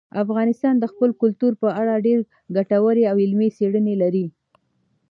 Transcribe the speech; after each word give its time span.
افغانستان 0.23 0.75
د 0.79 0.85
خپل 0.91 1.09
کلتور 1.21 1.51
په 1.61 1.69
اړه 1.81 2.03
ډېرې 2.05 2.27
ګټورې 2.57 3.03
او 3.11 3.15
علمي 3.23 3.49
څېړنې 3.57 3.95
لري. 4.01 4.25